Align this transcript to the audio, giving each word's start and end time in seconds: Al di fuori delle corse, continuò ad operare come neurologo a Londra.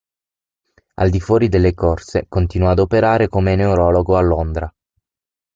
Al 0.95 1.11
di 1.11 1.19
fuori 1.19 1.47
delle 1.47 1.75
corse, 1.75 2.25
continuò 2.27 2.71
ad 2.71 2.79
operare 2.79 3.27
come 3.27 3.53
neurologo 3.55 4.15
a 4.17 4.21
Londra. 4.21 4.73